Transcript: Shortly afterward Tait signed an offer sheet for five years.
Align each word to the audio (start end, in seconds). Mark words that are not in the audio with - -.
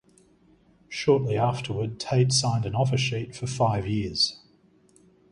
Shortly 0.89 1.37
afterward 1.37 1.99
Tait 1.99 2.33
signed 2.33 2.65
an 2.65 2.73
offer 2.73 2.97
sheet 2.97 3.35
for 3.35 3.45
five 3.45 3.85
years. 3.85 4.41